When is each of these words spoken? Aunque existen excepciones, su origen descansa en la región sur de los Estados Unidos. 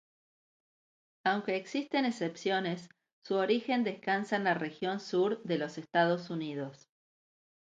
Aunque 1.23 1.55
existen 1.57 2.05
excepciones, 2.05 2.89
su 3.23 3.35
origen 3.35 3.83
descansa 3.83 4.35
en 4.35 4.45
la 4.45 4.55
región 4.55 4.99
sur 4.99 5.43
de 5.43 5.59
los 5.59 5.77
Estados 5.77 6.31
Unidos. 6.31 6.87